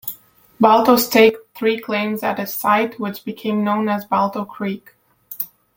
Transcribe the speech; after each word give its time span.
Balto 0.59 0.95
staked 0.95 1.55
three 1.55 1.79
claims 1.79 2.23
at 2.23 2.39
a 2.39 2.47
site 2.47 2.99
which 2.99 3.23
became 3.23 3.63
known 3.63 3.87
as 3.87 4.03
Balto 4.03 4.45
Creek. 4.45 4.95